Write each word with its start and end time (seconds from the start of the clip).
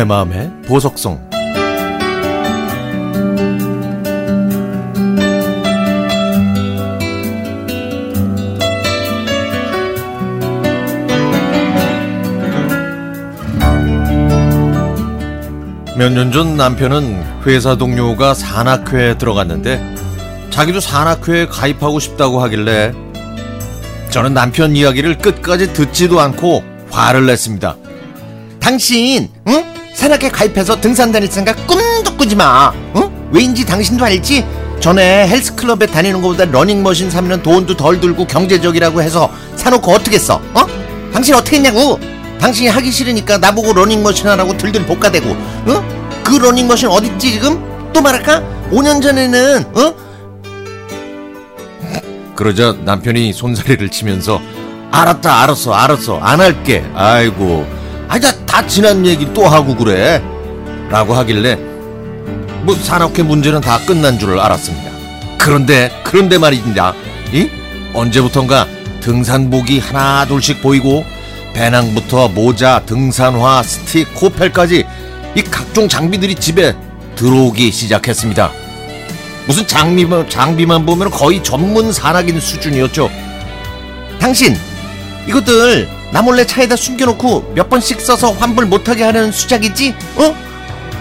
내 0.00 0.04
마음의 0.04 0.50
보석성 0.66 1.28
몇 15.98 16.14
년 16.14 16.32
전 16.32 16.56
남편은 16.56 17.42
회사 17.46 17.76
동료가 17.76 18.32
산악회에 18.32 19.18
들어갔는데 19.18 19.96
자기도 20.48 20.80
산악회에 20.80 21.46
가입하고 21.48 22.00
싶다고 22.00 22.40
하길래 22.40 22.94
저는 24.08 24.32
남편 24.32 24.74
이야기를 24.74 25.18
끝까지 25.18 25.74
듣지도 25.74 26.20
않고 26.20 26.64
화를 26.90 27.26
냈습니다. 27.26 27.76
당신, 28.60 29.28
응? 29.48 29.79
산악회 29.94 30.28
가입해서 30.30 30.80
등산 30.80 31.12
다닐 31.12 31.30
생각 31.30 31.66
꿈도 31.66 32.16
꾸지 32.16 32.36
마. 32.36 32.72
응? 32.96 33.10
왜인지 33.32 33.64
당신도 33.66 34.04
알지? 34.04 34.44
전에 34.80 35.28
헬스클럽에 35.28 35.86
다니는 35.86 36.22
것보다 36.22 36.46
러닝머신 36.46 37.10
사면 37.10 37.42
돈도 37.42 37.76
덜 37.76 38.00
들고 38.00 38.26
경제적이라고 38.26 39.02
해서 39.02 39.30
사놓고 39.56 39.92
어떻게 39.92 40.18
써? 40.18 40.40
어? 40.54 40.66
당신 41.12 41.34
어떻게 41.34 41.56
했냐고? 41.56 42.00
당신이 42.40 42.68
하기 42.68 42.90
싫으니까 42.90 43.38
나보고 43.38 43.74
러닝머신 43.74 44.26
하라고 44.28 44.56
들들 44.56 44.86
볶아대고 44.86 45.28
응? 45.68 46.22
그 46.24 46.36
러닝머신 46.36 46.88
어딨지 46.88 47.32
지금? 47.32 47.92
또 47.92 48.00
말할까? 48.00 48.42
5년 48.70 49.02
전에는 49.02 49.64
어? 49.74 49.94
그러자 52.34 52.74
남편이 52.84 53.34
손사래를 53.34 53.90
치면서 53.90 54.40
알았다 54.90 55.42
알았어 55.42 55.74
알았어 55.74 56.18
안 56.20 56.40
할게 56.40 56.82
아이고 56.94 57.66
아니다 58.10 58.32
다 58.44 58.66
지난 58.66 59.06
얘기 59.06 59.32
또 59.32 59.46
하고 59.46 59.76
그래. 59.76 60.20
라고 60.88 61.14
하길래 61.14 61.54
뭐 62.64 62.74
산악회 62.74 63.22
문제는 63.22 63.60
다 63.60 63.78
끝난 63.86 64.18
줄 64.18 64.36
알았습니다. 64.38 64.90
그런데 65.38 65.92
그런데 66.02 66.36
말입니다. 66.36 66.92
이? 67.32 67.48
언제부턴가 67.94 68.66
등산복이 69.00 69.78
하나 69.78 70.26
둘씩 70.26 70.60
보이고 70.60 71.04
배낭부터 71.54 72.28
모자 72.30 72.82
등산화 72.84 73.62
스틱 73.62 74.12
코펠까지 74.16 74.84
이 75.36 75.42
각종 75.42 75.88
장비들이 75.88 76.34
집에 76.34 76.74
들어오기 77.14 77.70
시작했습니다. 77.70 78.50
무슨 79.46 79.64
장비만, 79.68 80.28
장비만 80.28 80.84
보면 80.84 81.10
거의 81.10 81.40
전문 81.44 81.92
산악인 81.92 82.40
수준이었죠. 82.40 83.08
당신 84.18 84.56
이것들 85.28 85.99
나 86.12 86.22
몰래 86.22 86.44
차에다 86.44 86.76
숨겨놓고 86.76 87.52
몇 87.54 87.68
번씩 87.70 88.00
써서 88.00 88.32
환불 88.32 88.66
못하게 88.66 89.04
하는 89.04 89.30
수작이지? 89.30 89.94
어? 90.16 90.34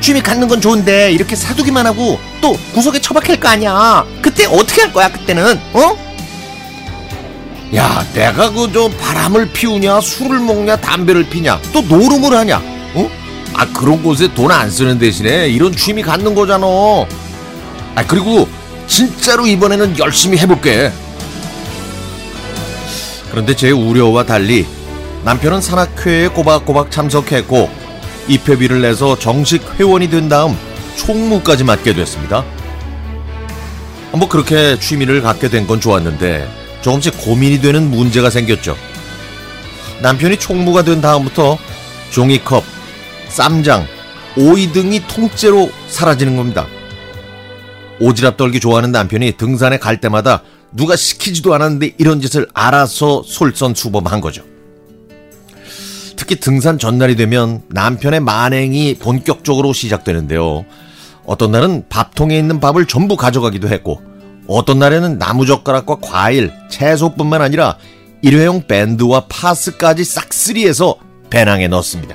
취미 0.00 0.20
갖는 0.20 0.48
건 0.48 0.60
좋은데 0.60 1.12
이렇게 1.12 1.36
사두기만 1.36 1.86
하고 1.86 2.18
또 2.40 2.56
구석에 2.74 3.00
처박힐 3.00 3.38
거 3.40 3.48
아니야. 3.48 4.04
그때 4.22 4.46
어떻게 4.46 4.82
할 4.82 4.92
거야 4.92 5.10
그때는? 5.10 5.58
어? 5.72 5.96
야, 7.74 8.04
내가 8.14 8.50
그 8.50 8.68
저 8.72 8.88
바람을 8.88 9.52
피우냐, 9.52 10.00
술을 10.00 10.40
먹냐, 10.40 10.76
담배를 10.76 11.28
피냐, 11.28 11.60
또 11.72 11.80
노름을 11.82 12.36
하냐, 12.36 12.60
어? 12.94 13.10
아 13.54 13.66
그런 13.72 14.02
곳에 14.02 14.32
돈 14.34 14.50
안 14.50 14.70
쓰는 14.70 14.98
대신에 14.98 15.48
이런 15.48 15.74
취미 15.74 16.02
갖는 16.02 16.34
거잖아. 16.34 16.66
아 17.94 18.04
그리고 18.06 18.48
진짜로 18.86 19.46
이번에는 19.46 19.98
열심히 19.98 20.36
해볼게. 20.38 20.90
그런데 23.30 23.54
제 23.54 23.70
우려와 23.70 24.24
달리 24.24 24.66
남편은 25.24 25.60
산악회에 25.60 26.28
꼬박꼬박 26.28 26.90
참석했고 26.90 27.68
입회비를 28.28 28.80
내서 28.80 29.18
정식 29.18 29.62
회원이 29.78 30.08
된 30.10 30.28
다음 30.28 30.56
총무까지 30.96 31.64
맡게 31.64 31.92
됐습니다. 31.94 32.44
뭐 34.12 34.28
그렇게 34.28 34.78
취미를 34.78 35.22
갖게 35.22 35.48
된 35.48 35.66
건 35.66 35.80
좋았는데 35.80 36.48
조금씩 36.82 37.18
고민이 37.18 37.60
되는 37.60 37.90
문제가 37.90 38.30
생겼죠. 38.30 38.76
남편이 40.00 40.38
총무가 40.38 40.82
된 40.82 41.00
다음부터 41.00 41.58
종이컵, 42.10 42.64
쌈장, 43.28 43.86
오이 44.36 44.72
등이 44.72 45.06
통째로 45.06 45.70
사라지는 45.88 46.36
겁니다. 46.36 46.66
오지랖 48.00 48.36
떨기 48.38 48.60
좋아하는 48.60 48.92
남편이 48.92 49.32
등산에 49.32 49.78
갈 49.78 50.00
때마다 50.00 50.42
누가 50.72 50.96
시키지도 50.96 51.52
않았는데 51.54 51.94
이런 51.98 52.20
짓을 52.20 52.48
알아서 52.54 53.22
솔선수범한 53.26 54.20
거죠. 54.22 54.42
특히 56.30 56.38
등산 56.38 56.78
전날이 56.78 57.16
되면 57.16 57.60
남편의 57.70 58.20
만행이 58.20 58.98
본격적으로 59.00 59.72
시작되는데요. 59.72 60.64
어떤 61.24 61.50
날은 61.50 61.86
밥통에 61.88 62.38
있는 62.38 62.60
밥을 62.60 62.86
전부 62.86 63.16
가져가기도 63.16 63.66
했고, 63.68 64.00
어떤 64.46 64.78
날에는 64.78 65.18
나무젓가락과 65.18 65.96
과일, 66.00 66.52
채소뿐만 66.70 67.42
아니라 67.42 67.78
일회용 68.22 68.64
밴드와 68.68 69.24
파스까지 69.28 70.04
싹쓸이해서 70.04 70.94
배낭에 71.30 71.66
넣습니다. 71.66 72.14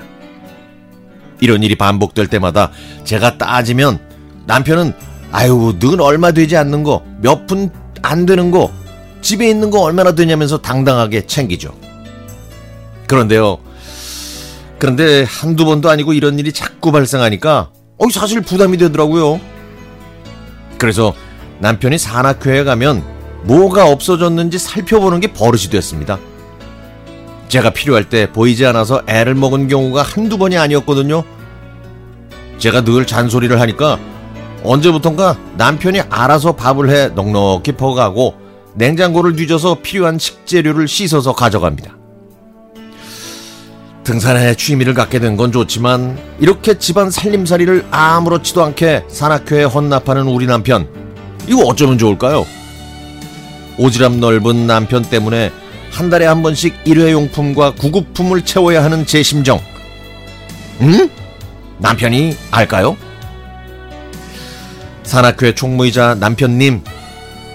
이런 1.41 1.61
일이 1.61 1.75
반복될 1.75 2.27
때마다 2.27 2.71
제가 3.03 3.37
따지면 3.37 3.99
남편은 4.45 4.93
아유, 5.33 5.75
넌 5.77 5.99
얼마 5.99 6.31
되지 6.31 6.55
않는 6.55 6.83
거, 6.83 7.03
몇 7.21 7.47
푼 7.47 7.69
안 8.01 8.25
되는 8.25 8.49
거, 8.49 8.71
집에 9.19 9.49
있는 9.49 9.71
거 9.71 9.81
얼마나 9.81 10.15
되냐면서 10.15 10.61
당당하게 10.61 11.25
챙기죠. 11.25 11.73
그런데요. 13.07 13.64
그런데 14.79 15.23
한두 15.23 15.65
번도 15.65 15.89
아니고 15.89 16.13
이런 16.13 16.37
일이 16.37 16.51
자꾸 16.51 16.91
발생하니까 16.91 17.71
어, 17.97 18.09
사실 18.11 18.41
부담이 18.41 18.77
되더라고요. 18.77 19.39
그래서 20.77 21.13
남편이 21.59 21.97
산악회에 21.97 22.63
가면 22.63 23.03
뭐가 23.43 23.89
없어졌는지 23.89 24.57
살펴보는 24.57 25.19
게 25.19 25.31
버릇이 25.31 25.65
됐습니다. 25.69 26.19
제가 27.47 27.69
필요할 27.69 28.09
때 28.09 28.31
보이지 28.31 28.65
않아서 28.65 29.01
애를 29.07 29.35
먹은 29.35 29.67
경우가 29.67 30.01
한두 30.01 30.37
번이 30.37 30.57
아니었거든요. 30.57 31.23
제가 32.57 32.83
늘 32.83 33.05
잔소리를 33.05 33.59
하니까 33.61 33.99
언제부턴가 34.63 35.37
남편이 35.57 36.01
알아서 36.09 36.53
밥을 36.53 36.89
해 36.89 37.07
넉넉히 37.09 37.73
퍼가고 37.73 38.35
냉장고를 38.73 39.35
뒤져서 39.35 39.77
필요한 39.83 40.17
식재료를 40.19 40.87
씻어서 40.87 41.33
가져갑니다. 41.33 42.04
등산에 44.05 44.55
취미를 44.55 44.93
갖게 44.93 45.19
된 45.19 45.35
건 45.35 45.51
좋지만 45.51 46.17
이렇게 46.39 46.77
집안 46.77 47.09
살림살이를 47.11 47.87
아무렇지도 47.91 48.63
않게 48.63 49.03
산악회에 49.09 49.63
헌납하는 49.65 50.23
우리 50.27 50.45
남편 50.45 50.87
이거 51.47 51.63
어쩌면 51.63 51.97
좋을까요? 51.97 52.45
오지랖 53.77 54.19
넓은 54.19 54.65
남편 54.67 55.01
때문에 55.01 55.51
한 55.91 56.09
달에 56.09 56.25
한 56.25 56.41
번씩 56.41 56.73
일회용품과 56.85 57.71
구급품을 57.75 58.43
채워야 58.43 58.81
하는 58.83 59.05
제 59.05 59.21
심정 59.23 59.59
음? 60.79 61.09
남편이 61.79 62.37
알까요? 62.51 62.95
산악회 65.03 65.53
총무이자 65.53 66.15
남편님, 66.15 66.81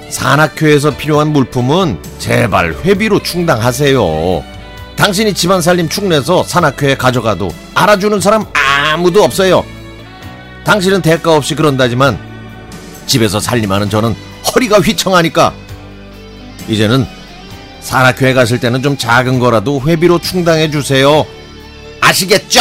산악회에서 0.09 0.97
필요한 0.97 1.29
물품은 1.33 1.99
제발 2.19 2.75
회비로 2.85 3.23
충당하세요. 3.23 4.45
당신이 5.01 5.33
집안 5.33 5.63
살림 5.63 5.89
축내서 5.89 6.45
산악회에 6.45 6.95
가져가도 6.95 7.49
알아주는 7.75 8.21
사람 8.21 8.45
아무도 8.53 9.25
없어요. 9.25 9.65
당신은 10.65 11.01
대가 11.01 11.35
없이 11.35 11.55
그런다지만 11.55 12.19
집에서 13.07 13.41
살림하는 13.41 13.89
저는 13.89 14.15
허리가 14.55 14.79
휘청하니까 14.79 15.55
이제는 16.69 17.07
산악회에 17.81 18.35
가실 18.35 18.61
때는 18.61 18.83
좀 18.83 18.99
작은 18.99 19.39
거라도 19.39 19.81
회비로 19.81 20.19
충당해 20.19 20.71
주세요. 20.71 21.25
아시겠죠? 22.03 22.61